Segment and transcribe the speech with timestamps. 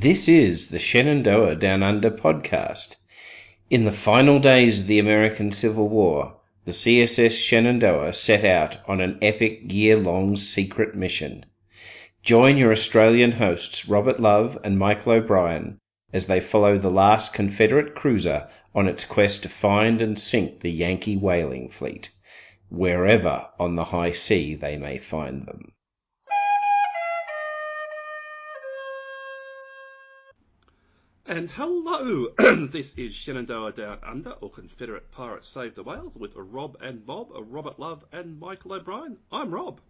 [0.00, 2.96] This is the Shenandoah Down Under podcast.
[3.68, 9.02] In the final days of the American Civil War, the CSS Shenandoah set out on
[9.02, 11.44] an epic year-long secret mission.
[12.22, 15.76] Join your Australian hosts Robert Love and Michael O'Brien
[16.14, 20.70] as they follow the last Confederate cruiser on its quest to find and sink the
[20.70, 22.08] Yankee whaling fleet,
[22.70, 25.72] wherever on the high sea they may find them.
[31.30, 32.26] And hello,
[32.72, 37.30] this is Shenandoah Down Under, or Confederate Pirates Save the Whales, with Rob and Bob,
[37.32, 39.16] a Robert Love and Michael O'Brien.
[39.30, 39.80] I'm Rob.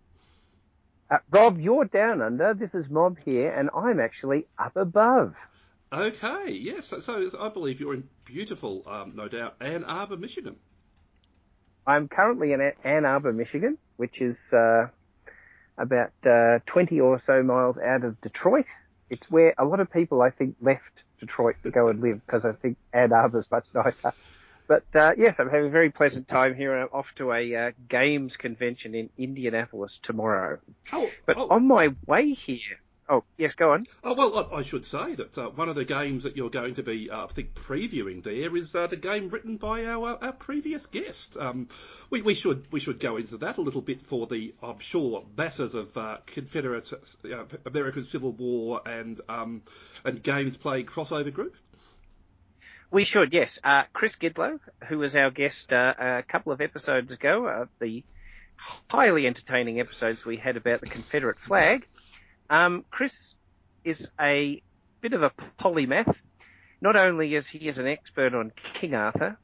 [1.10, 2.52] Uh, Rob, you're down under.
[2.52, 5.34] This is Bob here, and I'm actually up above.
[5.90, 6.88] Okay, yes.
[6.88, 10.56] So, so I believe you're in beautiful, um, no doubt, Ann Arbor, Michigan.
[11.86, 14.88] I'm currently in Ann Arbor, Michigan, which is uh,
[15.78, 18.66] about uh, 20 or so miles out of Detroit.
[19.08, 20.82] It's where a lot of people, I think, left
[21.20, 24.12] Detroit to go and live because I think Ann Arbor's much nicer.
[24.66, 26.74] But uh, yes, I'm having a very pleasant time here.
[26.74, 30.58] And I'm off to a uh, games convention in Indianapolis tomorrow.
[30.92, 31.48] Oh, but oh.
[31.50, 32.78] on my way here,
[33.10, 33.86] oh yes, go on.
[34.02, 36.82] Oh well, I should say that uh, one of the games that you're going to
[36.82, 40.86] be, uh, I think, previewing there is uh, the game written by our our previous
[40.86, 41.36] guest.
[41.36, 41.68] Um,
[42.08, 45.24] we, we should we should go into that a little bit for the I'm sure
[45.36, 46.90] masses of uh, Confederate
[47.66, 49.62] American Civil War and um,
[50.04, 51.56] and games playing crossover group.
[52.92, 53.60] We should, yes.
[53.62, 54.58] Uh, Chris Gidlow,
[54.88, 58.02] who was our guest uh, a couple of episodes ago, uh, the
[58.88, 61.86] highly entertaining episodes we had about the Confederate flag.
[62.50, 63.34] Um, Chris
[63.84, 64.62] is a
[65.00, 66.16] bit of a polymath.
[66.82, 69.38] Not only is he is an expert on King Arthur,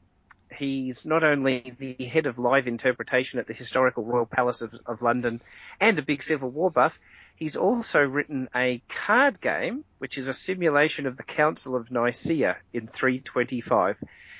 [0.51, 5.01] he's not only the head of live interpretation at the Historical Royal Palace of, of
[5.01, 5.41] London
[5.79, 6.99] and a big Civil War buff,
[7.37, 12.57] He's also written a card game, which is a simulation of the Council of Nicaea
[12.73, 13.97] in 325.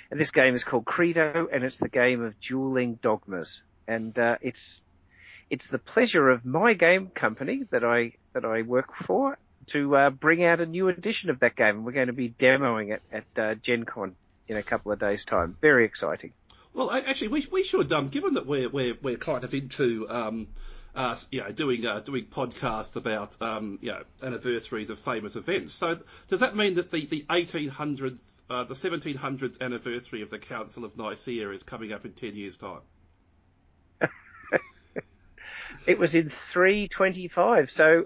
[0.09, 3.61] And this game is called Credo, and it's the game of dueling dogmas.
[3.87, 4.81] And uh, it's
[5.49, 9.37] it's the pleasure of my game company that I that I work for
[9.67, 11.83] to uh, bring out a new edition of that game.
[11.83, 14.15] We're going to be demoing it at uh, Gen Con
[14.47, 15.57] in a couple of days' time.
[15.61, 16.33] Very exciting.
[16.73, 20.47] Well, actually, we we should, um, given that we're we're we're kind of into um,
[20.97, 25.73] uh, you know, doing uh, doing podcasts about um, you know anniversaries of famous events.
[25.73, 28.19] So does that mean that the the 1800s,
[28.49, 32.57] uh, the 1700s anniversary of the Council of Nicaea is coming up in 10 years'
[32.57, 32.81] time?
[35.87, 38.05] It was in 325, so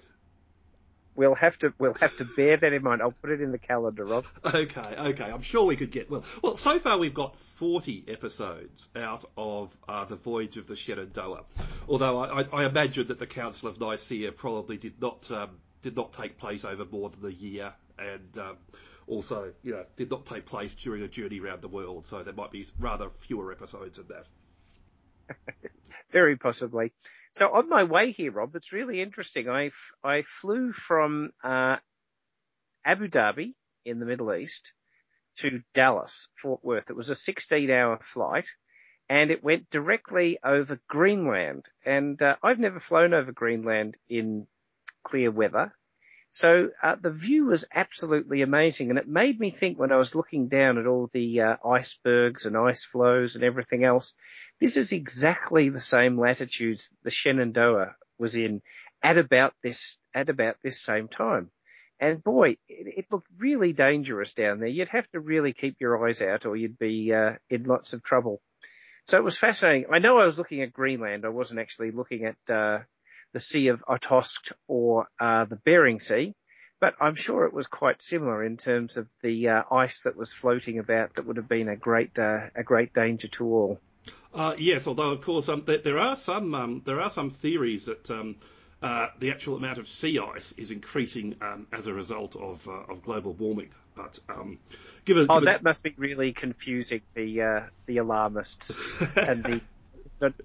[1.15, 3.01] we'll have to we'll have to bear that in mind.
[3.01, 4.25] I'll put it in the calendar, Rob.
[4.45, 5.23] Okay, okay.
[5.25, 6.23] I'm sure we could get well.
[6.41, 11.43] Well, so far we've got 40 episodes out of uh, the Voyage of the Shenandoah.
[11.89, 15.49] Although I, I, imagine that the Council of Nicaea probably did not um,
[15.81, 18.57] did not take place over more than a year, and um,
[19.07, 22.05] also you know did not take place during a journey around the world.
[22.05, 24.27] So there might be rather fewer episodes than that.
[26.11, 26.91] Very possibly.
[27.33, 29.49] So on my way here, Rob, it's really interesting.
[29.49, 29.71] I,
[30.03, 31.77] I flew from uh,
[32.85, 33.53] Abu Dhabi
[33.85, 34.73] in the Middle East
[35.37, 36.89] to Dallas, Fort Worth.
[36.89, 38.47] It was a 16 hour flight
[39.09, 41.65] and it went directly over Greenland.
[41.85, 44.47] And uh, I've never flown over Greenland in
[45.03, 45.73] clear weather.
[46.31, 50.15] So uh, the view was absolutely amazing, and it made me think when I was
[50.15, 54.13] looking down at all the uh, icebergs and ice floes and everything else.
[54.61, 58.61] This is exactly the same latitudes the Shenandoah was in
[59.01, 61.49] at about this at about this same time.
[61.99, 64.69] And boy, it, it looked really dangerous down there.
[64.69, 68.03] You'd have to really keep your eyes out, or you'd be uh, in lots of
[68.03, 68.39] trouble.
[69.07, 69.85] So it was fascinating.
[69.91, 71.25] I know I was looking at Greenland.
[71.25, 72.79] I wasn't actually looking at uh,
[73.33, 76.35] the Sea of Okhotsk or uh, the Bering Sea,
[76.79, 80.31] but I'm sure it was quite similar in terms of the uh, ice that was
[80.31, 81.15] floating about.
[81.15, 83.81] That would have been a great uh, a great danger to all.
[84.33, 87.85] Uh, yes, although of course um, there, there, are some um, there are some theories
[87.85, 88.35] that um,
[88.81, 92.91] uh, the actual amount of sea ice is increasing um, as a result of uh,
[92.91, 93.69] of global warming.
[93.95, 94.57] But um,
[95.03, 95.45] given, oh, given...
[95.45, 98.71] that must be really confusing the uh, the alarmists
[99.17, 99.61] and the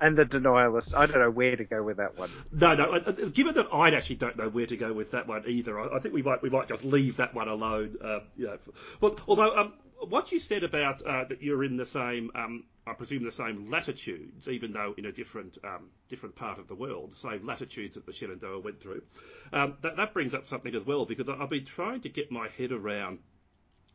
[0.00, 0.94] and the denialists.
[0.94, 2.30] I don't know where to go with that one.
[2.52, 2.98] No, no.
[3.30, 5.98] Given that I actually don't know where to go with that one either, I, I
[6.00, 7.96] think we might we might just leave that one alone.
[8.02, 8.58] Uh, you know,
[9.00, 9.74] but although um,
[10.08, 13.68] what you said about uh, that you're in the same, um, I presume the same
[13.68, 17.96] latitudes, even though in a different um, different part of the world, the same latitudes
[17.96, 19.02] that the Shenandoah went through.
[19.52, 22.48] Um, that, that brings up something as well because I've been trying to get my
[22.48, 23.18] head around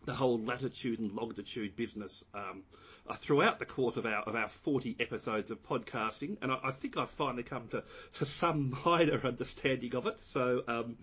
[0.06, 2.64] the whole latitude and longitude business um,
[3.08, 6.72] uh, throughout the course of our of our 40 episodes of podcasting, and I, I
[6.72, 7.84] think I've finally come to,
[8.16, 10.20] to some minor understanding of it.
[10.24, 10.98] So um,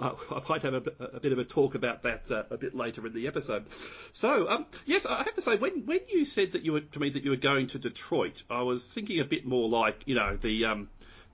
[0.00, 0.82] I, I might have a,
[1.14, 3.66] a, bit of a talk about that uh, a bit later in the episode.
[4.12, 6.98] So um, yes, I have to say when when you said that you were to
[6.98, 10.14] me that you were going to Detroit, I was thinking a bit more like you
[10.14, 10.88] know the um,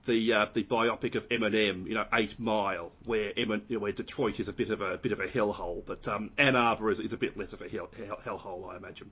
[0.05, 3.91] the uh, the biopic of Eminem, you know, Eight Mile, where Emin, you know, where
[3.91, 6.99] Detroit is a bit of a, bit of a hellhole, but um, Ann Arbor is,
[6.99, 9.11] is a bit less of a hell, hell, hellhole, I imagine.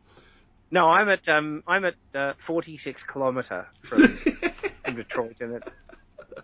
[0.71, 4.07] No, I'm at um, I'm at uh, 46 kilometre from,
[4.83, 5.71] from Detroit, and it's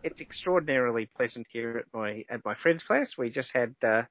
[0.04, 3.18] it's extraordinarily pleasant here at my at my friend's place.
[3.18, 4.04] We just had uh,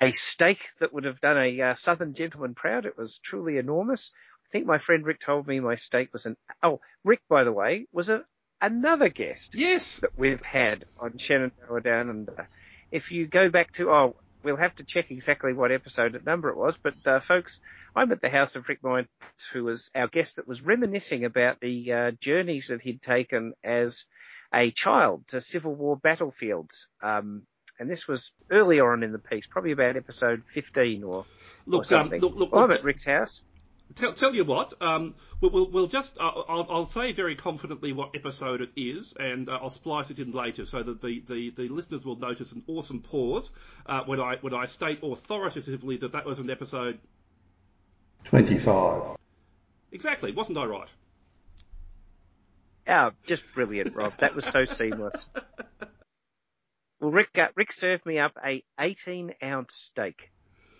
[0.00, 2.86] a steak that would have done a uh, Southern gentleman proud.
[2.86, 4.10] It was truly enormous.
[4.46, 7.52] I think my friend Rick told me my steak was an oh Rick by the
[7.52, 8.22] way was a
[8.62, 9.54] another guest.
[9.54, 9.98] Yes.
[9.98, 12.48] That we've had on Shenandoah Down Under.
[12.90, 16.48] If you go back to, oh, we'll have to check exactly what episode and number
[16.48, 17.60] it was, but uh, folks,
[17.94, 19.08] I'm at the house of Rick Mines,
[19.52, 24.06] who was our guest that was reminiscing about the uh, journeys that he'd taken as
[24.54, 26.86] a child to Civil War battlefields.
[27.02, 27.42] Um,
[27.78, 31.24] and this was earlier on in the piece, probably about episode 15 or,
[31.66, 32.22] look, or something.
[32.22, 33.42] Um, look, look, well, I'm at Rick's house.
[33.96, 38.14] Tell, tell you what, um, we'll, we'll just, uh, I'll, I'll, say very confidently what
[38.14, 41.68] episode it is, and uh, I'll splice it in later so that the, the, the
[41.68, 43.50] listeners will notice an awesome pause
[43.86, 46.98] uh, when I when I state authoritatively that that was an episode
[48.24, 49.16] 25.
[49.90, 50.88] Exactly, wasn't I right?
[52.88, 54.12] Oh, just brilliant, Rob.
[54.18, 55.28] That was so seamless.
[57.00, 60.30] Well, Rick, uh, Rick served me up a 18 ounce steak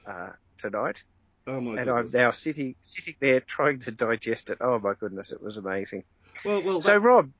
[0.06, 1.02] uh, tonight.
[1.46, 2.14] Oh my and goodness.
[2.14, 4.58] I'm now sitting sitting there trying to digest it.
[4.60, 6.04] Oh my goodness, it was amazing.
[6.44, 6.80] Well, well.
[6.80, 7.30] So that, Rob,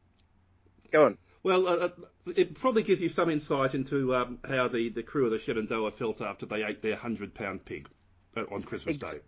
[0.93, 1.19] go on.
[1.45, 1.89] Well, uh, uh,
[2.37, 5.91] it probably gives you some insight into um, how the, the crew of the Shenandoah
[5.93, 7.89] felt after they ate their hundred pound pig
[8.37, 9.19] uh, on Christmas Ex- Day.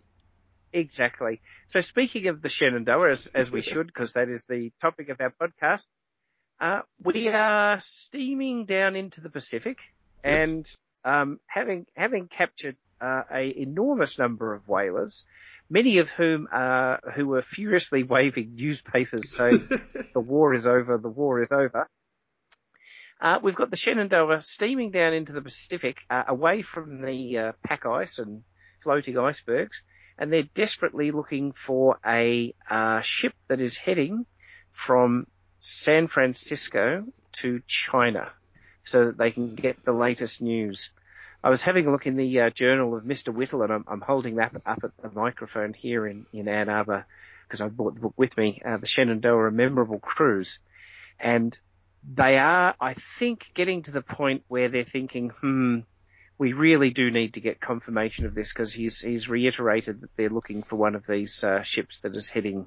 [0.71, 1.41] Exactly.
[1.67, 5.19] So speaking of the Shenandoah, as, as we should, because that is the topic of
[5.19, 5.85] our podcast,
[6.59, 9.77] uh, we are steaming down into the Pacific,
[10.23, 10.49] Yes.
[10.49, 10.69] and
[11.03, 15.25] um, having having captured uh, a enormous number of whalers,
[15.69, 19.67] many of whom uh, who were furiously waving newspapers saying
[20.13, 21.87] the war is over, the war is over.
[23.21, 27.51] Uh, we've got the Shenandoah steaming down into the Pacific, uh, away from the uh,
[27.63, 28.43] pack ice and
[28.83, 29.81] floating icebergs,
[30.17, 34.25] and they're desperately looking for a uh, ship that is heading
[34.71, 35.27] from
[35.59, 38.31] San Francisco to China,
[38.83, 40.91] so that they can get the latest news.
[41.45, 43.31] I was having a look in the uh, journal of Mr.
[43.31, 47.05] Whittle, and I'm, I'm holding that up at the microphone here in, in Ann Arbor
[47.43, 50.57] because I brought the book with me, uh, the Shenandoah A Memorable Cruise.
[51.19, 51.55] And
[52.03, 55.81] they are, I think, getting to the point where they're thinking, hmm,
[56.39, 60.29] we really do need to get confirmation of this because he's, he's reiterated that they're
[60.31, 62.65] looking for one of these uh, ships that is heading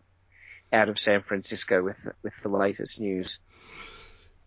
[0.72, 3.40] out of San Francisco with, with the latest news.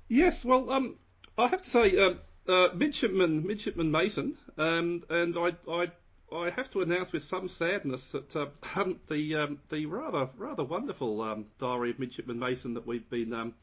[0.08, 0.96] Yes, well, um,
[1.38, 5.92] I have to say, um, uh, Midshipman Midshipman Mason, um, and I, I
[6.34, 10.64] I have to announce with some sadness that uh, um, the um, the rather rather
[10.64, 13.54] wonderful um, diary of Midshipman Mason that we've been um,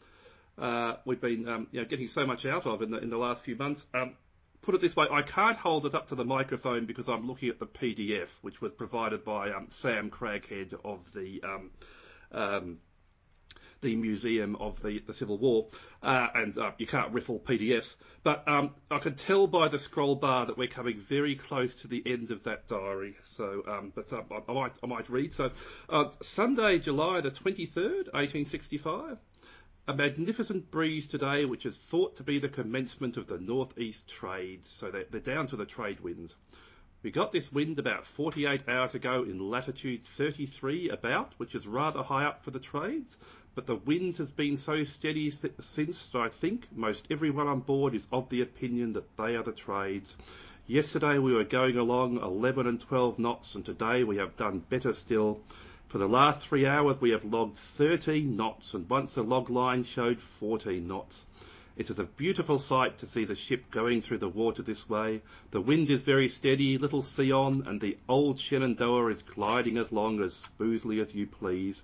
[0.59, 3.19] uh, we've been um, you know, getting so much out of in the in the
[3.19, 3.87] last few months.
[3.95, 4.15] Um,
[4.61, 7.49] put it this way, I can't hold it up to the microphone because I'm looking
[7.49, 11.41] at the PDF, which was provided by Sam Craghead of the
[13.81, 15.69] the Museum of the, the Civil War,
[16.03, 17.95] uh, and uh, you can't riffle PDFs.
[18.23, 21.89] But um, I can tell by the scroll bar that we're coming very close to
[21.89, 23.17] the end of that diary.
[23.25, 25.33] So, um, but uh, I, I might I might read.
[25.33, 25.51] So,
[25.89, 29.19] uh, Sunday, July the 23rd, 1865.
[29.87, 34.69] A magnificent breeze today, which is thought to be the commencement of the northeast trades.
[34.69, 36.35] So they're, they're down to the trade winds.
[37.01, 42.03] We got this wind about 48 hours ago in latitude 33 about, which is rather
[42.03, 43.17] high up for the trades,
[43.55, 47.95] but the wind has been so steady since that I think most everyone on board
[47.95, 50.17] is of the opinion that they are the trades.
[50.67, 54.93] Yesterday we were going along 11 and 12 knots, and today we have done better
[54.93, 55.39] still.
[55.87, 59.85] For the last three hours we have logged 13 knots, and once the log line
[59.85, 61.27] showed 14 knots.
[61.79, 65.23] It is a beautiful sight to see the ship going through the water this way.
[65.53, 69.93] The wind is very steady, little sea on, and the old Shenandoah is gliding as
[69.93, 71.81] along as smoothly as you please.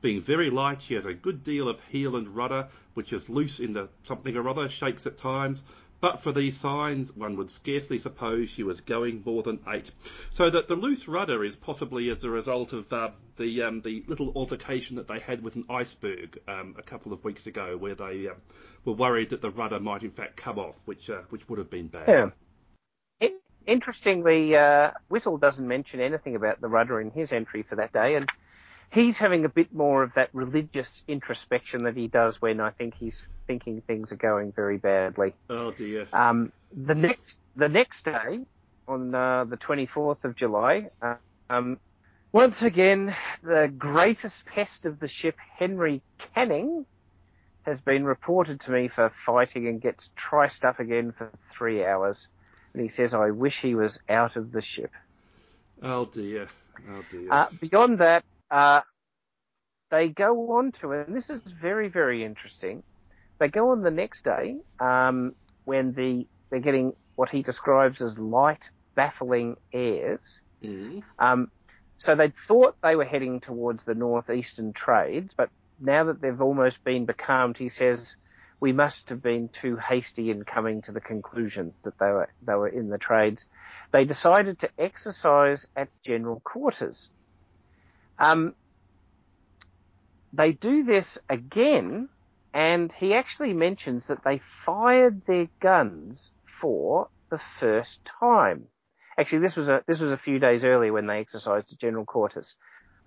[0.00, 3.58] Being very light, she has a good deal of heel and rudder, which is loose
[3.58, 5.64] in the something or other, shakes at times.
[6.02, 9.88] But for these signs, one would scarcely suppose she was going more than eight.
[10.30, 14.02] So that the loose rudder is possibly as a result of uh, the um, the
[14.08, 17.94] little altercation that they had with an iceberg um, a couple of weeks ago, where
[17.94, 18.34] they um,
[18.84, 21.70] were worried that the rudder might in fact come off, which uh, which would have
[21.70, 22.32] been bad.
[23.20, 23.28] Yeah.
[23.68, 28.16] interestingly, uh, Whittle doesn't mention anything about the rudder in his entry for that day,
[28.16, 28.28] and
[28.92, 32.94] he's having a bit more of that religious introspection that he does when I think
[32.94, 35.34] he's thinking things are going very badly.
[35.50, 36.06] Oh dear.
[36.12, 38.40] Um, the next the next day,
[38.86, 41.16] on uh, the 24th of July, uh,
[41.50, 41.78] um,
[42.32, 46.00] once again, the greatest pest of the ship, Henry
[46.34, 46.86] Canning,
[47.62, 52.28] has been reported to me for fighting and gets triced up again for three hours.
[52.72, 54.90] And he says, I wish he was out of the ship.
[55.82, 56.46] Oh dear.
[56.90, 57.30] Oh dear.
[57.30, 58.82] Uh, beyond that, uh,
[59.90, 62.82] they go on to, and this is very, very interesting.
[63.40, 68.18] They go on the next day um, when the they're getting what he describes as
[68.18, 70.40] light, baffling airs.
[70.62, 71.02] Mm.
[71.18, 71.50] Um,
[71.98, 75.48] so they thought they were heading towards the northeastern trades, but
[75.80, 78.16] now that they've almost been becalmed, he says
[78.60, 82.54] we must have been too hasty in coming to the conclusion that they were they
[82.54, 83.46] were in the trades.
[83.92, 87.08] They decided to exercise at general quarters.
[88.22, 88.54] Um,
[90.32, 92.08] they do this again,
[92.54, 98.68] and he actually mentions that they fired their guns for the first time.
[99.18, 102.04] Actually, this was a this was a few days earlier when they exercised at general
[102.04, 102.54] quarters.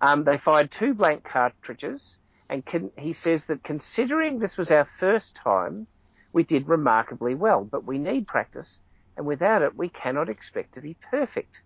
[0.02, 2.18] Um, they fired two blank cartridges,
[2.50, 5.86] and con- he says that considering this was our first time,
[6.34, 7.64] we did remarkably well.
[7.64, 8.80] But we need practice,
[9.16, 11.56] and without it, we cannot expect to be perfect.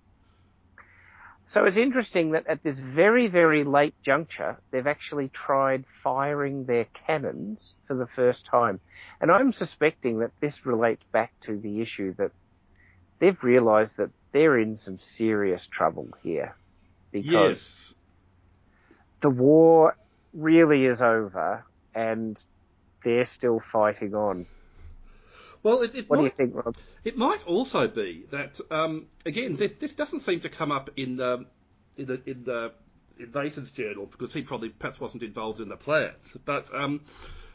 [1.50, 6.86] So it's interesting that at this very, very late juncture, they've actually tried firing their
[7.08, 8.78] cannons for the first time.
[9.20, 12.30] And I'm suspecting that this relates back to the issue that
[13.18, 16.56] they've realized that they're in some serious trouble here.
[17.10, 17.94] Because Yes.
[19.20, 19.96] the war
[20.32, 21.66] really is over
[21.96, 22.40] and
[23.02, 24.46] they're still fighting on.
[25.62, 26.76] Well, it, it What do you might, think, Rob?
[27.04, 31.16] it might also be that um, again this, this doesn't seem to come up in
[31.16, 31.44] the
[31.96, 32.72] in the in the
[33.18, 36.36] in Nathan's journal because he probably perhaps wasn't involved in the plans.
[36.44, 37.02] But um,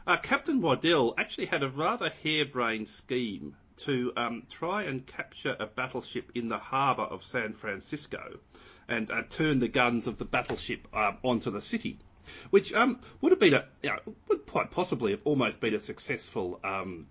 [0.06, 5.66] uh, Captain Waddell actually had a rather harebrained scheme to um, try and capture a
[5.66, 8.40] battleship in the harbour of San Francisco
[8.88, 11.98] and uh, turn the guns of the battleship um, onto the city,
[12.52, 15.80] which um, would have been a you know, would quite possibly have almost been a
[15.80, 17.08] successful um,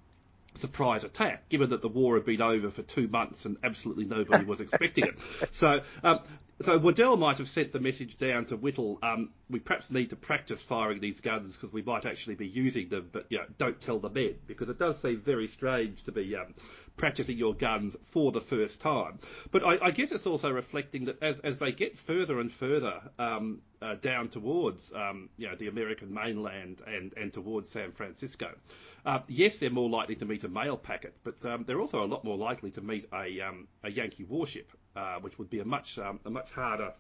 [0.55, 4.45] surprise attack, given that the war had been over for two months and absolutely nobody
[4.45, 5.15] was expecting it.
[5.51, 6.21] So, um,
[6.61, 8.99] so Waddell might have sent the message down to Whittle.
[9.03, 12.89] Um, we perhaps need to practice firing these guns because we might actually be using
[12.89, 16.13] them, but you know, don't tell the men because it does seem very strange to
[16.13, 16.55] be um,
[16.97, 19.19] practicing your guns for the first time.
[19.51, 23.01] But I, I guess it's also reflecting that as as they get further and further
[23.19, 28.55] um, uh, down towards um, you know the American mainland and and towards San Francisco,
[29.05, 32.07] uh, yes, they're more likely to meet a mail packet, but um, they're also a
[32.07, 35.65] lot more likely to meet a um, a Yankee warship, uh, which would be a
[35.65, 36.93] much um, a much harder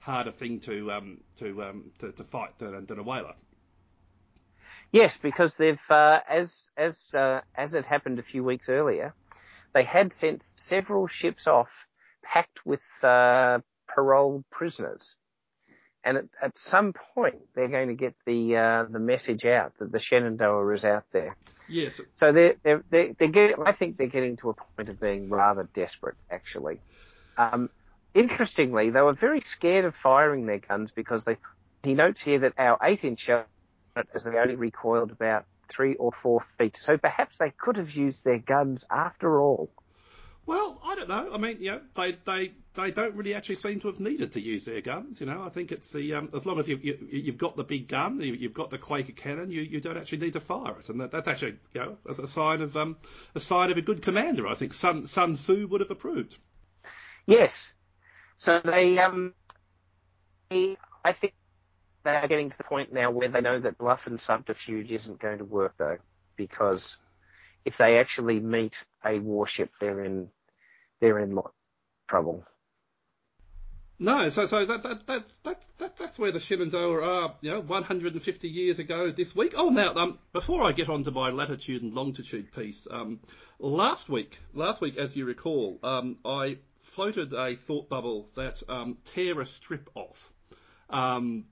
[0.00, 3.34] harder thing to um, to, to to fight than, than a whaler.
[4.96, 9.12] Yes, because they've, uh, as as uh, as it happened a few weeks earlier,
[9.74, 11.86] they had sent several ships off
[12.22, 15.16] packed with uh, paroled prisoners,
[16.02, 19.92] and at, at some point they're going to get the uh, the message out that
[19.92, 21.36] the Shenandoah is out there.
[21.68, 23.56] Yes, So they're they're they're, they're getting.
[23.66, 26.80] I think they're getting to a point of being rather desperate, actually.
[27.36, 27.68] Um,
[28.14, 31.36] interestingly, they were very scared of firing their guns because they.
[31.82, 33.28] He notes here that our eight-inch
[34.14, 36.78] as they only recoiled about three or four feet.
[36.80, 39.70] So perhaps they could have used their guns after all.
[40.46, 41.30] Well, I don't know.
[41.32, 44.40] I mean, you know, they they they don't really actually seem to have needed to
[44.40, 45.20] use their guns.
[45.20, 47.64] You know, I think it's the um, as long as you, you you've got the
[47.64, 50.78] big gun, you, you've got the Quaker cannon, you, you don't actually need to fire
[50.78, 52.96] it, and that, that's actually you know as a sign of um
[53.34, 54.46] a sign of a good commander.
[54.46, 56.36] I think Sun Sun Tzu would have approved.
[57.26, 57.74] Yes.
[58.36, 59.34] So they, um,
[60.50, 61.34] they- I think
[62.06, 65.18] they are getting to the point now where they know that bluff and subterfuge isn't
[65.18, 65.98] going to work though,
[66.36, 66.96] because
[67.64, 70.28] if they actually meet a warship, they're in,
[71.00, 71.52] they're in lot
[72.08, 72.44] trouble.
[73.98, 77.34] No, so so that that that that's that, that's where the Shenandoah are.
[77.40, 79.54] You know, 150 years ago this week.
[79.56, 83.20] Oh, now um, before I get on to my latitude and longitude piece, um,
[83.58, 88.98] last week, last week, as you recall, um, I floated a thought bubble that um,
[89.06, 90.30] tear a strip off.
[90.90, 91.46] Um,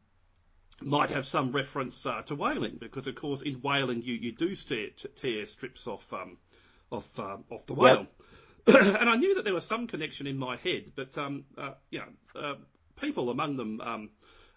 [0.80, 4.54] might have some reference uh, to whaling because, of course, in whaling you, you do
[4.56, 4.88] tear,
[5.20, 6.36] tear strips off um,
[6.90, 8.06] off um, off the whale.
[8.66, 12.00] and I knew that there was some connection in my head, but um, uh, you
[12.00, 12.54] know, uh,
[13.00, 14.10] people among them um,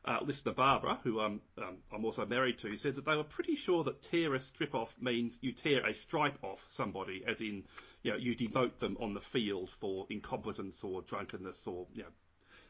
[0.05, 3.55] uh, listener Barbara, who um, um, I'm also married to, said that they were pretty
[3.55, 7.65] sure that tear a strip off means you tear a stripe off somebody, as in
[8.03, 12.09] you know you demote them on the field for incompetence or drunkenness or you know,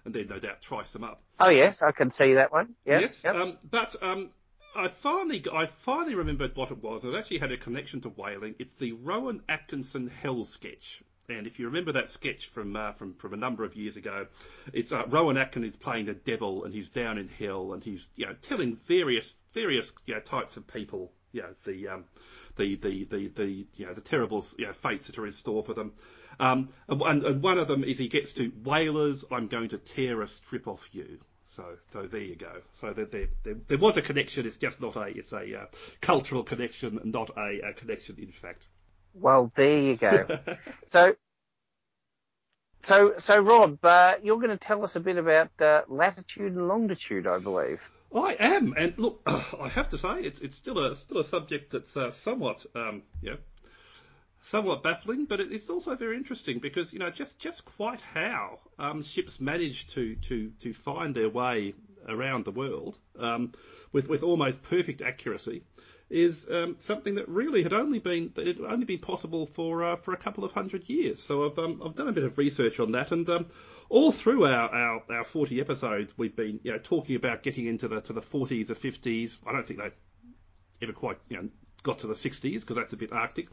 [0.08, 1.22] and then no doubt trice them up.
[1.38, 2.76] Oh yes, I can see that one.
[2.86, 3.36] Yep, yes, yep.
[3.36, 4.30] Um, but um,
[4.74, 7.04] I finally I finally remembered what it was.
[7.04, 8.56] It actually had a connection to whaling.
[8.58, 11.04] It's the Rowan Atkinson Hell sketch.
[11.30, 14.28] And if you remember that sketch from uh, from from a number of years ago,
[14.72, 18.08] it's uh, Rowan Atkinson is playing the devil and he's down in hell and he's
[18.16, 22.06] you know telling various various you know, types of people you know the um,
[22.56, 25.64] the, the, the, the, you know, the terrible you know, fates that are in store
[25.64, 25.94] for them.
[26.39, 30.22] Um, and, and one of them is he gets to whalers, I'm going to tear
[30.22, 31.20] a strip off you.
[31.48, 32.62] So, so there you go.
[32.74, 34.46] So there, there, there, there was a connection.
[34.46, 35.65] It's just not a, it's a uh,
[36.01, 38.67] cultural connection, not a, a connection in fact.
[39.13, 40.27] Well, there you go.
[40.91, 41.15] so,
[42.84, 46.67] so, so Rob, uh, you're going to tell us a bit about uh, latitude and
[46.67, 47.82] longitude, I believe.
[48.13, 51.72] I am, and look, I have to say it's it's still a still a subject
[51.72, 53.38] that's uh, somewhat um, you know,
[54.41, 59.03] somewhat baffling, but it's also very interesting because you know just just quite how um,
[59.03, 61.74] ships manage to to to find their way
[62.08, 63.51] around the world um,
[63.91, 65.63] with with almost perfect accuracy
[66.10, 69.96] is um, something that really had only been that had only been possible for uh,
[69.98, 71.22] for a couple of hundred years.
[71.22, 73.48] So I've um, I've done a bit of research on that, and um,
[73.89, 77.88] all through our, our, our 40 episodes, we've been you know talking about getting into
[77.88, 79.38] the to the 40s or 50s.
[79.46, 79.91] I don't think they
[80.82, 81.50] ever quite you know
[81.88, 83.48] got to the 60s because that's a bit arctic.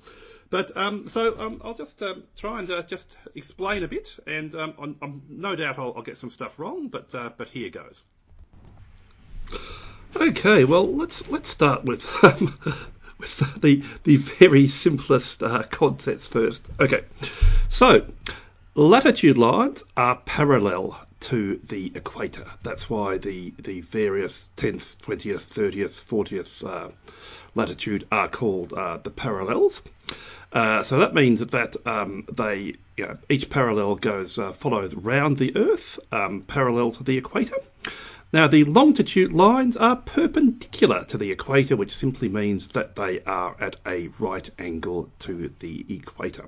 [0.50, 4.54] But um, so um, I'll just um, try and uh, just explain a bit, and
[4.54, 7.70] um, I'm, I'm, no doubt I'll, I'll, get some stuff wrong, but uh, but here
[7.70, 8.02] goes.
[10.14, 12.58] Okay, well let's let's start with um,
[13.18, 16.66] with the the very simplest uh, concepts first.
[16.78, 17.02] Okay,
[17.68, 18.06] so
[18.74, 22.46] latitude lines are parallel to the equator.
[22.62, 26.90] That's why the the various tenth, twentieth, thirtieth, fortieth uh,
[27.54, 29.82] latitude are called uh, the parallels.
[30.52, 35.36] Uh, so that means that um, they you know, each parallel goes uh, follows round
[35.36, 37.56] the Earth, um, parallel to the equator.
[38.34, 43.54] Now, the longitude lines are perpendicular to the equator, which simply means that they are
[43.60, 46.46] at a right angle to the equator.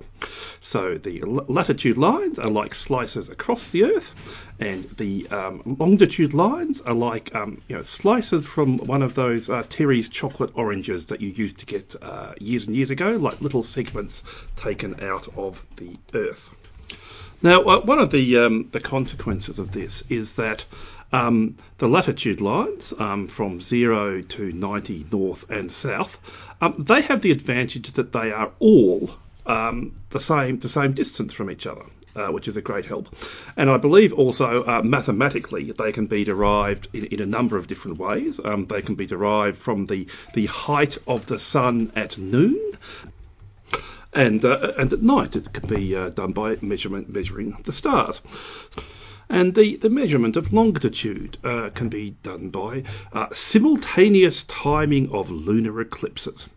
[0.59, 4.11] So the latitude lines are like slices across the Earth,
[4.59, 9.49] and the um, longitude lines are like um, you know slices from one of those
[9.49, 13.39] uh, Terry's chocolate oranges that you used to get uh, years and years ago, like
[13.39, 14.23] little segments
[14.57, 16.53] taken out of the Earth.
[17.41, 20.65] Now, uh, one of the um, the consequences of this is that
[21.11, 26.19] um, the latitude lines um, from 0 to 90 north and south,
[26.61, 29.09] um, they have the advantage that they are all
[29.45, 31.83] um, the same the same distance from each other.
[32.15, 33.15] Uh, which is a great help.
[33.55, 37.67] And I believe also uh, mathematically they can be derived in, in, a number of
[37.67, 38.39] different ways.
[38.43, 42.71] Um, they can be derived from the, the height of the sun at noon.
[44.13, 48.19] And, uh, and at night it can be uh, done by measurement, measuring the stars.
[49.29, 55.29] And the, the measurement of longitude uh, can be done by uh, simultaneous timing of
[55.29, 56.47] lunar eclipses.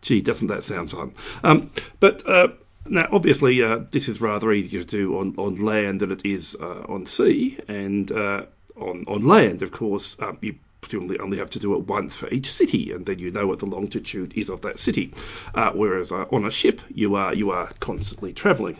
[0.00, 1.14] Gee, doesn't that sound fun?
[1.42, 2.48] Um, but uh,
[2.88, 6.56] now, obviously, uh, this is rather easier to do on, on land than it is
[6.58, 7.58] uh, on sea.
[7.68, 11.86] And uh, on, on land, of course, um, you presumably only have to do it
[11.86, 15.12] once for each city, and then you know what the longitude is of that city.
[15.54, 18.76] Uh, whereas uh, on a ship, you are you are constantly travelling.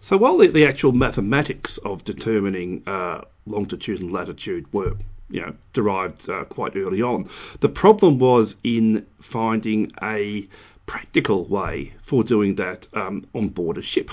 [0.00, 4.94] So while the, the actual mathematics of determining uh, longitude and latitude were
[5.30, 7.28] you know, derived uh, quite early on,
[7.60, 10.48] the problem was in finding a
[10.86, 14.10] practical way for doing that um, on board a ship.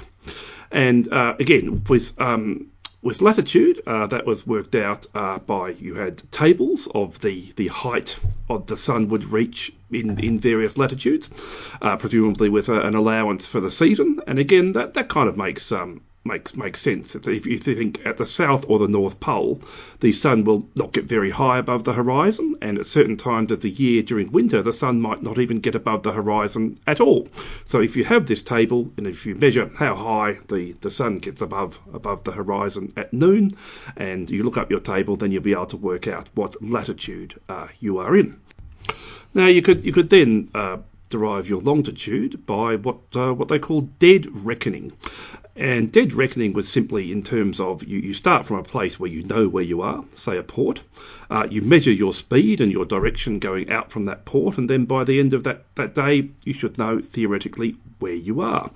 [0.71, 2.67] And uh, again, with um,
[3.05, 7.67] with latitude, uh, that was worked out uh, by you had tables of the, the
[7.67, 8.17] height
[8.49, 11.29] of the sun would reach in, in various latitudes,
[11.83, 14.21] uh, presumably with a, an allowance for the season.
[14.25, 17.15] And again, that, that kind of makes um, makes makes sense.
[17.15, 19.61] If you think at the south or the north pole,
[19.99, 23.61] the sun will not get very high above the horizon, and at certain times of
[23.61, 27.27] the year during winter, the sun might not even get above the horizon at all.
[27.63, 31.19] So if you have this table, and if you measure how high the, the sun
[31.19, 33.55] gets above above the horizon at noon,
[33.95, 37.39] and you look up your table, then you'll be able to work out what latitude
[37.47, 38.39] uh, you are in.
[39.33, 40.77] Now you could you could then uh,
[41.09, 44.91] derive your longitude by what uh, what they call dead reckoning.
[45.57, 49.09] And dead reckoning was simply in terms of you, you start from a place where
[49.09, 50.81] you know where you are, say a port.
[51.29, 54.83] Uh, you measure your speed and your direction going out from that port, and then
[54.83, 58.69] by the end of that, that day, you should know theoretically where you are.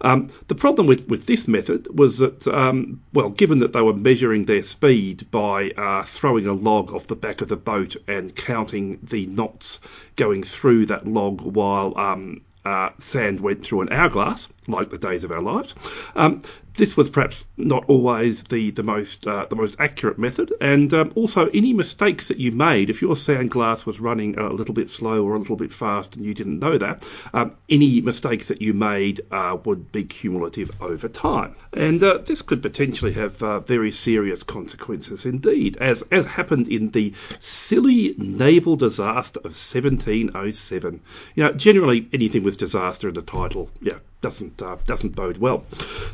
[0.00, 3.94] Um, the problem with, with this method was that, um, well, given that they were
[3.94, 8.34] measuring their speed by uh, throwing a log off the back of the boat and
[8.34, 9.78] counting the knots
[10.16, 15.24] going through that log while um, uh, sand went through an hourglass, like the days
[15.24, 15.74] of our lives.
[16.16, 16.42] Um,
[16.76, 21.12] this was perhaps not always the the most uh, the most accurate method, and um,
[21.14, 24.90] also any mistakes that you made, if your sand glass was running a little bit
[24.90, 28.60] slow or a little bit fast, and you didn't know that, um, any mistakes that
[28.60, 33.60] you made uh, would be cumulative over time, and uh, this could potentially have uh,
[33.60, 41.00] very serious consequences indeed, as as happened in the Scilly naval disaster of 1707.
[41.34, 45.64] You know, generally anything with disaster in the title, yeah, doesn't uh, doesn't bode well.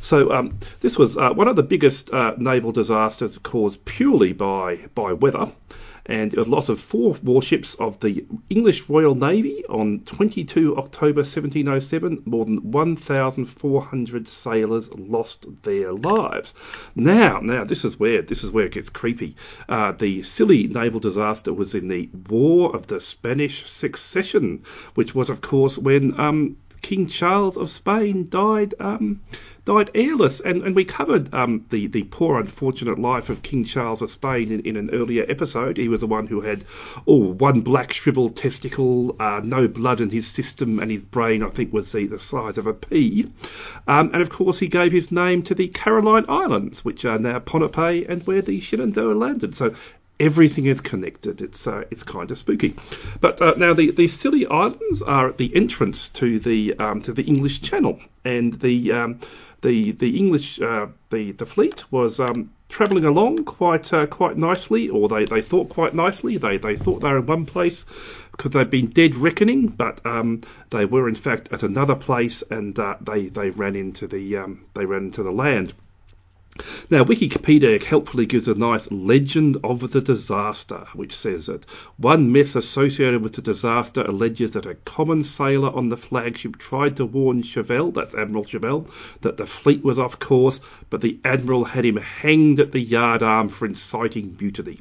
[0.01, 4.81] So um, this was uh, one of the biggest uh, naval disasters caused purely by
[4.96, 5.53] by weather,
[6.07, 11.20] and it was loss of four warships of the English Royal Navy on 22 October
[11.20, 12.25] 1707.
[12.25, 16.53] More than 1,400 sailors lost their lives.
[16.96, 19.37] Now, now this is where this is where it gets creepy.
[19.68, 24.64] Uh, the Scilly naval disaster was in the War of the Spanish Succession,
[24.96, 29.20] which was, of course, when um, King Charles of Spain died um,
[29.64, 34.02] died heirless, and, and we covered um, the the poor unfortunate life of King Charles
[34.02, 35.76] of Spain in, in an earlier episode.
[35.76, 36.64] He was the one who had
[37.06, 41.50] oh one black shriveled testicle, uh, no blood in his system, and his brain I
[41.50, 43.30] think was the, the size of a pea.
[43.86, 47.38] Um, and of course he gave his name to the Caroline Islands, which are now
[47.38, 49.54] Ponape and where the Shenandoah landed.
[49.54, 49.74] So
[50.20, 51.40] everything is connected.
[51.40, 52.76] It's uh, it's kind of spooky.
[53.20, 57.12] But uh, now the, the Scilly Islands are at the entrance to the um, to
[57.12, 59.20] the English Channel, and the um,
[59.62, 64.88] the the English uh, the the fleet was um, travelling along quite uh, quite nicely,
[64.88, 66.37] or they, they thought quite nicely.
[66.37, 67.85] They they thought they were in one place
[68.33, 72.78] because they'd been dead reckoning, but um, they were in fact at another place, and
[72.78, 75.72] uh, they they ran into the um, they ran into the land.
[76.90, 81.64] Now, Wikipedia helpfully gives a nice legend of the disaster, which says that
[81.96, 86.96] one myth associated with the disaster alleges that a common sailor on the flagship tried
[86.96, 88.87] to warn Shovell, that's Admiral Shovell,
[89.23, 93.49] that the fleet was off course, but the Admiral had him hanged at the yardarm
[93.49, 94.81] for inciting mutiny.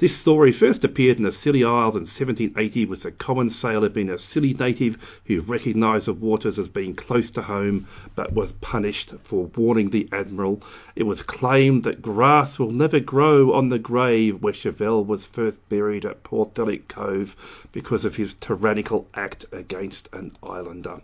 [0.00, 4.08] This story first appeared in the Scilly Isles in 1780 with the common sailor being
[4.08, 9.12] a Scilly native who recognised the waters as being close to home but was punished
[9.24, 10.62] for warning the Admiral.
[10.96, 15.68] It was claimed that grass will never grow on the grave where Shovell was first
[15.68, 21.02] buried at Porthellick Cove because of his tyrannical act against an islander.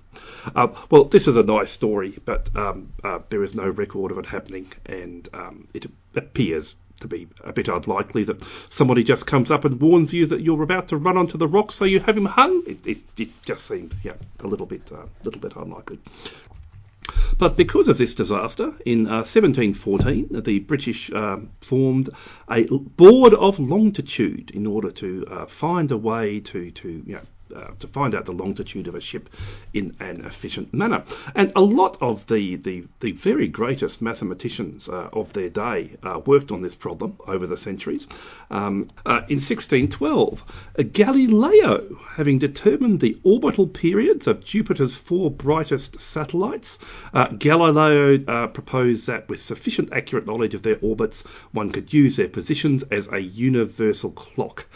[0.55, 4.17] Uh, well, this is a nice story, but um, uh, there is no record of
[4.17, 9.51] it happening, and um, it appears to be a bit unlikely that somebody just comes
[9.51, 12.17] up and warns you that you're about to run onto the rocks, so you have
[12.17, 12.63] him hung.
[12.67, 15.99] It, it, it just seems, yeah, a little bit, a uh, little bit unlikely.
[17.39, 22.11] But because of this disaster, in uh, 1714, the British uh, formed
[22.49, 27.21] a board of longitude in order to uh, find a way to, to you know,
[27.57, 29.31] uh, to find out the longitude of a ship
[29.73, 31.05] in an efficient manner.
[31.35, 36.21] And a lot of the, the, the very greatest mathematicians uh, of their day uh,
[36.25, 38.07] worked on this problem over the centuries.
[38.51, 40.45] Um, uh, in 1612,
[40.93, 46.79] Galileo, having determined the orbital periods of Jupiter's four brightest satellites,
[47.15, 52.29] uh, Galileo proposed that with sufficient accurate knowledge of their orbits, one could use their
[52.29, 54.67] positions as a universal clock.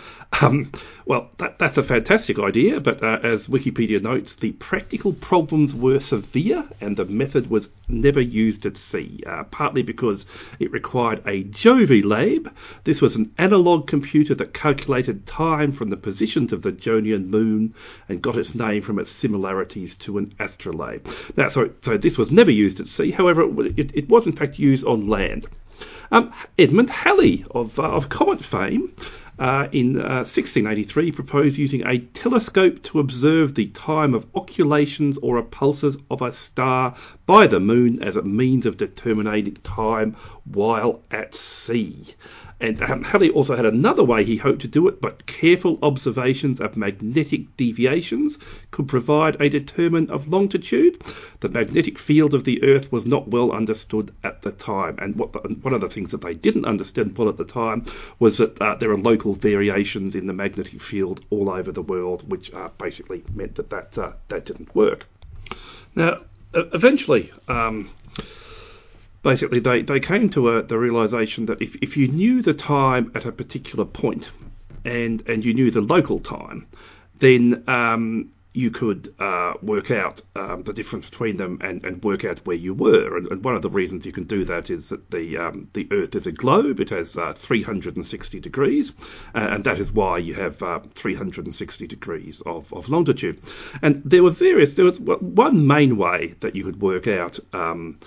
[0.41, 0.71] Um,
[1.05, 6.01] well, that, that's a fantastic idea, but uh, as Wikipedia notes, the practical problems were
[6.01, 10.25] severe and the method was never used at sea, uh, partly because
[10.59, 12.51] it required a Jovilabe.
[12.85, 17.75] This was an analog computer that calculated time from the positions of the Jovian moon
[18.09, 21.07] and got its name from its similarities to an astrolabe.
[21.37, 23.43] Now, so, so this was never used at sea, however,
[23.77, 25.47] it, it was in fact used on land.
[26.13, 28.93] Um, Edmund Halley of, uh, of Comet fame
[29.41, 35.39] uh, in uh, 1683 proposed using a telescope to observe the time of occultations or
[35.39, 41.35] appulses of a star by the moon as a means of determining time while at
[41.35, 42.07] sea.
[42.61, 46.61] And um, Halley also had another way he hoped to do it, but careful observations
[46.61, 48.39] of magnetic deviations
[48.71, 51.03] could provide a determinant of longitude.
[51.41, 55.33] The magnetic field of the Earth was not well understood at the time, and what
[55.33, 57.87] the, one of the things that they didn't understand well at the time
[58.19, 62.31] was that uh, there are local variations in the magnetic field all over the world,
[62.31, 65.07] which uh, basically meant that that, uh, that didn't work.
[65.95, 66.21] Now,
[66.53, 67.91] eventually, um,
[69.23, 73.13] basically, they, they came to a, the realization that if, if you knew the time
[73.15, 74.31] at a particular point
[74.85, 76.67] and, and you knew the local time,
[77.19, 82.25] then um, you could uh, work out um, the difference between them and, and work
[82.25, 83.17] out where you were.
[83.17, 85.87] And, and, one of the reasons you can do that is that the um, the
[85.93, 86.81] Earth is a globe.
[86.81, 88.93] It has uh, 360 degrees,
[89.35, 93.41] uh, and that is why you have uh, 360 degrees of, of longitude.
[93.83, 94.75] And there were various.
[94.75, 97.39] There was one main way that you could work out.
[97.53, 98.01] Um,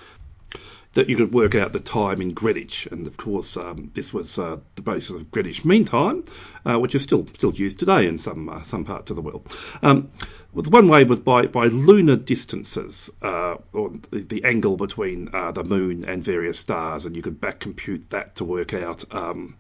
[0.94, 2.88] that you could work out the time in Greenwich.
[2.92, 6.24] And of course, um, this was uh, the basis of Greenwich Mean Time,
[6.66, 9.48] uh, which is still still used today in some uh, some parts of the world.
[9.82, 10.12] Um,
[10.54, 15.52] well, one way was by, by lunar distances, uh, or the, the, angle between uh,
[15.52, 19.56] the moon and various stars, and you could back compute that to work out um,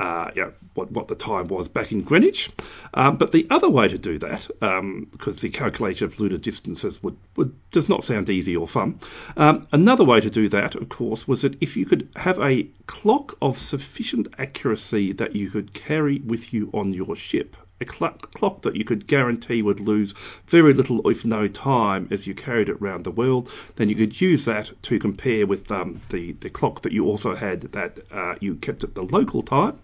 [0.00, 2.50] uh, you know, what, what the time was back in Greenwich.
[2.94, 7.02] Um, but the other way to do that, um, because the calculation of lunar distances
[7.02, 9.00] would, would, does not sound easy or fun,
[9.36, 12.64] um, another way to do that, of course, was that if you could have a
[12.86, 18.62] clock of sufficient accuracy that you could carry with you on your ship, a clock
[18.62, 20.14] that you could guarantee would lose
[20.46, 24.20] very little, if no time, as you carried it around the world, then you could
[24.20, 28.34] use that to compare with um, the, the clock that you also had that uh,
[28.40, 29.78] you kept at the local time,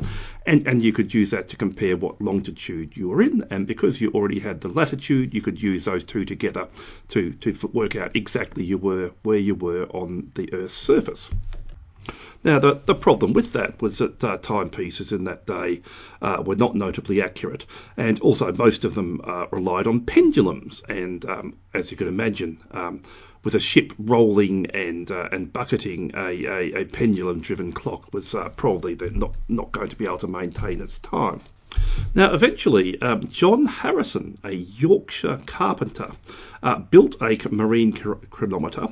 [0.47, 3.45] and, and you could use that to compare what longitude you were in.
[3.51, 6.69] And because you already had the latitude, you could use those two together
[7.09, 11.31] to, to work out exactly you were where you were on the Earth's surface.
[12.43, 15.81] Now, the, the problem with that was that uh, timepieces in that day
[16.21, 17.65] uh, were not notably accurate,
[17.97, 20.83] and also most of them uh, relied on pendulums.
[20.89, 23.01] And um, as you can imagine, um,
[23.45, 28.49] with a ship rolling and uh, and bucketing, a, a, a pendulum-driven clock was uh,
[28.51, 31.41] probably not not going to be able to maintain its time.
[32.15, 36.13] Now, eventually, um, John Harrison, a Yorkshire carpenter,
[36.63, 38.87] uh, built a marine chronometer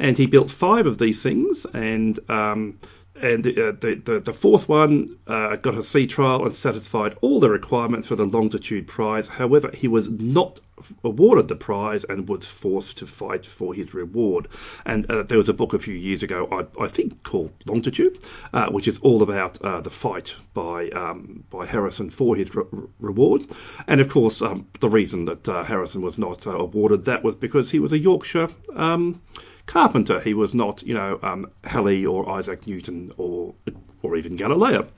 [0.00, 2.80] and he built five of these things, and um,
[3.20, 7.38] and uh, the, the, the fourth one uh, got a sea trial and satisfied all
[7.38, 9.28] the requirements for the longitude prize.
[9.28, 10.60] However, he was not
[11.04, 14.48] awarded the prize and was forced to fight for his reward.
[14.86, 18.24] And uh, there was a book a few years ago, I, I think, called Longitude,
[18.54, 22.64] uh, which is all about uh, the fight by um, by Harrison for his re-
[22.98, 23.42] reward.
[23.86, 27.70] And of course, um, the reason that uh, Harrison was not awarded that was because
[27.70, 28.48] he was a Yorkshire.
[28.74, 29.20] Um,
[29.70, 30.20] carpenter.
[30.20, 33.54] He was not, you know, um, Halley or Isaac Newton or
[34.02, 34.88] or even Galileo.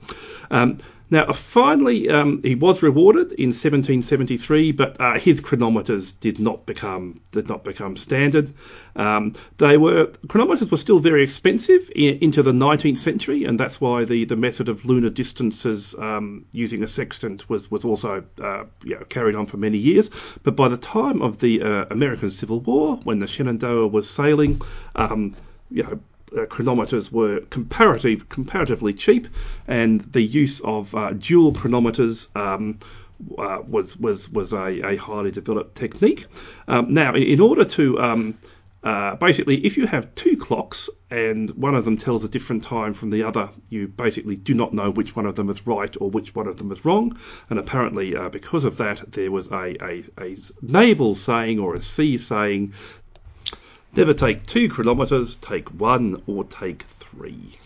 [0.49, 0.79] Um,
[1.13, 7.21] now, finally, um, he was rewarded in 1773, but uh, his chronometers did not become
[7.31, 8.51] did not become standard.
[8.95, 13.79] Um, they were chronometers were still very expensive in, into the 19th century, and that's
[13.79, 18.63] why the, the method of lunar distances um, using a sextant was was also uh,
[18.83, 20.09] you know, carried on for many years.
[20.41, 24.61] But by the time of the uh, American Civil War, when the Shenandoah was sailing,
[24.95, 25.35] um,
[25.69, 25.99] you know,
[26.35, 29.27] uh, chronometers were comparative, comparatively cheap,
[29.67, 32.79] and the use of uh, dual chronometers um,
[33.37, 36.25] uh, was was was a, a, highly developed technique.
[36.67, 38.37] Um, now, in, in, order to um,
[38.83, 42.93] uh, basically, if you have two clocks and one of them tells a different time
[42.93, 46.09] from the other, you basically do not know which one of them is right or
[46.09, 47.17] which one of them is wrong.
[47.49, 51.81] And apparently, uh, because of that, there was a, a, a naval saying or a
[51.81, 52.73] sea saying
[53.95, 57.59] Never take two chronometers, take one or take three.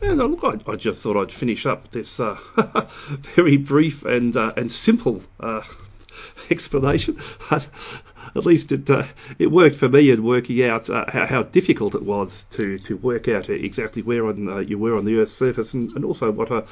[0.00, 2.38] And uh, look, I, I, just thought I'd finish up this uh,
[3.34, 5.62] very brief and uh, and simple uh,
[6.50, 7.18] explanation.
[7.50, 9.04] At least it uh,
[9.38, 12.96] it worked for me in working out uh, how, how, difficult it was to, to
[12.96, 16.50] work out exactly where on you were on the Earth's surface, and, and also what
[16.50, 16.64] a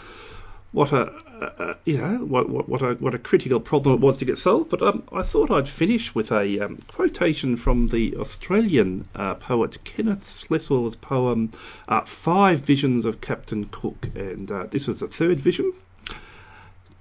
[0.72, 4.18] what a uh, you know what, what, what, a what a critical problem it was
[4.18, 4.70] to get solved.
[4.70, 9.83] But um, I thought I'd finish with a um, quotation from the Australian uh, poet
[9.85, 11.53] Kenneth Slessor's poem
[11.88, 15.73] uh, Five Visions of Captain Cook, and uh, this is the third vision.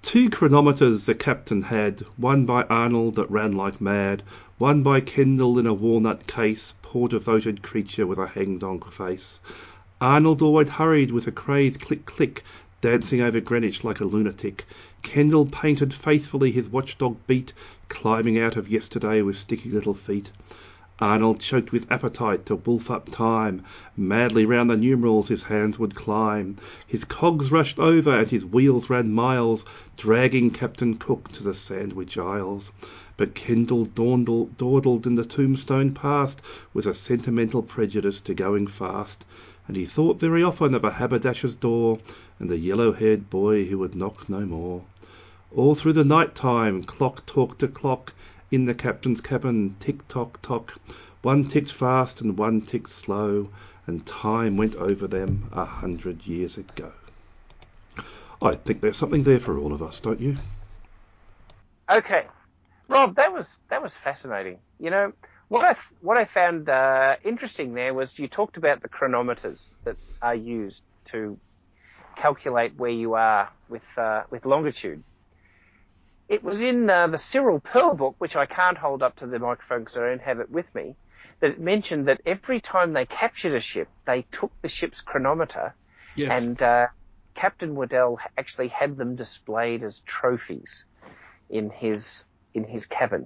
[0.01, 4.21] Two chronometers the captain had, one by Arnold that ran like mad,
[4.57, 9.39] one by Kendall in a walnut case, poor devoted creature with a hangdog face.
[10.01, 12.43] Arnold always hurried with a crazed click click
[12.83, 14.65] dancing over Greenwich like a lunatic.
[15.03, 17.53] Kendall painted faithfully his watchdog beat,
[17.87, 20.33] climbing out of yesterday with sticky little feet.
[20.99, 23.63] Arnold choked with appetite to wolf up time.
[23.95, 26.57] Madly round the numerals his hands would climb.
[26.85, 29.63] His cogs rushed over and his wheels ran miles,
[29.95, 32.69] dragging Captain Cook to the Sandwich Isles.
[33.15, 36.41] But Kendall dawdled in the tombstone past
[36.73, 39.23] with a sentimental prejudice to going fast
[39.67, 41.97] and he thought very often of a haberdasher's door
[42.43, 44.83] and a yellow-haired boy who would knock no more.
[45.55, 48.11] All through the night time clock talked to clock
[48.51, 50.77] in the captain's cabin, tick tock tock,
[51.21, 53.47] One ticked fast and one ticked slow,
[53.87, 56.91] and time went over them a hundred years ago.
[58.41, 60.35] I think there's something there for all of us, don't you?
[61.89, 62.25] Okay,
[62.89, 64.59] Rob, that was that was fascinating.
[64.81, 65.13] You know
[65.47, 69.95] what I what I found uh, interesting there was you talked about the chronometers that
[70.21, 71.39] are used to
[72.15, 75.03] calculate where you are with uh, with longitude.
[76.29, 79.39] It was in uh, the Cyril Pearl book, which I can't hold up to the
[79.39, 80.95] microphone because I don't have it with me,
[81.41, 85.75] that it mentioned that every time they captured a ship, they took the ship's chronometer
[86.15, 86.31] Yes.
[86.43, 86.87] and uh,
[87.33, 90.85] Captain Waddell actually had them displayed as trophies
[91.49, 92.23] in his
[92.53, 93.25] in his cabin.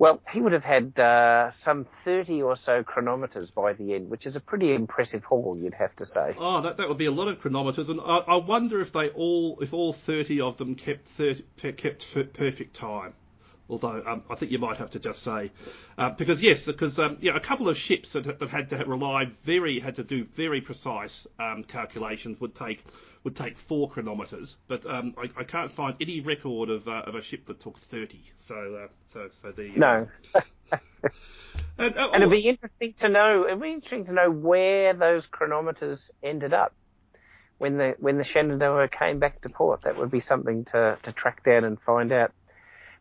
[0.00, 4.24] Well, he would have had uh, some 30 or so chronometers by the end, which
[4.24, 6.34] is a pretty impressive haul, you'd have to say.
[6.38, 9.10] Oh, that, that would be a lot of chronometers, and I, I wonder if they
[9.10, 13.12] all, if all thirty of them kept 30, pe- kept perfect time.
[13.70, 15.52] Although um, I think you might have to just say,
[15.96, 19.26] uh, because yes, because um, yeah, a couple of ships that, that had to rely
[19.26, 22.84] very had to do very precise um, calculations would take
[23.22, 27.14] would take four chronometers, but um, I, I can't find any record of uh, of
[27.14, 28.24] a ship that took thirty.
[28.38, 30.08] So uh, so so the No.
[31.78, 35.26] and, uh, And it'd be interesting to know, it'd be interesting to know where those
[35.26, 36.74] chronometers ended up
[37.58, 39.82] when the, when the Shenandoah came back to port.
[39.82, 42.32] That would be something to, to track down and find out.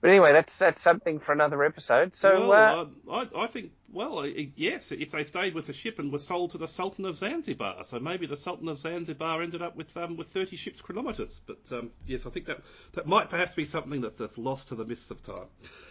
[0.02, 2.16] But anyway, that's, that's something for another episode.
[2.16, 6.12] So, well, uh, I, I think, well, yes, if they stayed with the ship and
[6.12, 9.76] were sold to the Sultan of Zanzibar, so maybe the Sultan of Zanzibar ended up
[9.76, 11.42] with um, with 30 ships chronometers.
[11.46, 12.62] But um, yes, I think that
[12.94, 15.48] that might perhaps be something that's, that's lost to the mists of time.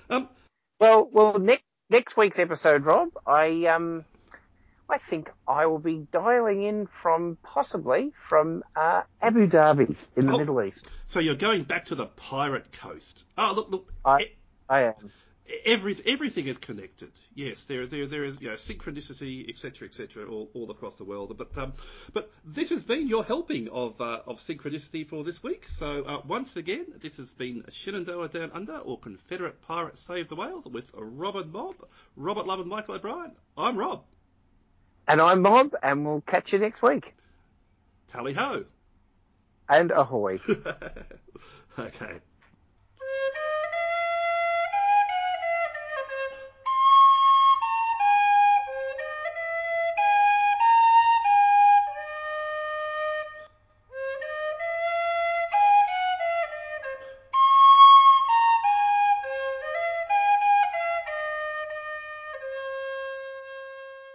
[0.09, 0.29] Um,
[0.81, 4.07] well, well, next, next week's episode, Rob, I, um,
[4.91, 10.33] I think I will be dialing in from possibly from, uh, Abu Dhabi in the
[10.33, 10.39] Oh.
[10.39, 10.89] Middle East.
[11.09, 13.25] so you're going back to the pirate coast.
[13.37, 13.93] Oh, look, look.
[14.05, 14.37] I- e-
[14.69, 15.11] I am.
[15.65, 17.11] Every, everything is connected.
[17.35, 21.35] Yes, there, there, there is you know, synchronicity, etc., etc., all, all across the world.
[21.39, 21.73] But, um,
[22.13, 25.67] but this has been your helping of, uh, of synchronicity for this week.
[25.67, 30.37] So uh, once again, this has been Shenandoah Down Under or Confederate Pirates Save the
[30.37, 31.77] Whales with Robert Mob,
[32.17, 33.33] Robert Love, and Michael O'Brien.
[33.57, 34.05] I'm Rob.
[35.09, 37.15] And I'm Bob, and we'll catch you next week.
[38.13, 38.65] Tally ho.
[39.71, 40.39] And ahoy.
[41.79, 42.21] okay.